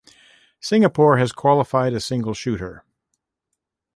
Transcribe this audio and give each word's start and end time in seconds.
Singapore 0.59 1.17
has 1.17 1.31
qualified 1.31 1.93
a 1.93 1.99
single 1.99 2.33
shooter. 2.33 2.83